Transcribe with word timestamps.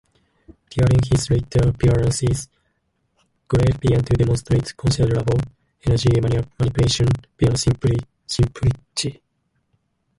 During 0.71 0.99
his 1.11 1.29
later 1.29 1.69
appearances, 1.69 2.49
Grail 3.47 3.77
began 3.79 4.03
to 4.03 4.13
demonstrate 4.13 4.75
considerable 4.75 5.37
energy 5.85 6.19
manipulation 6.19 7.07
beyond 7.37 7.59
simple 7.59 8.67
chi. 8.95 9.21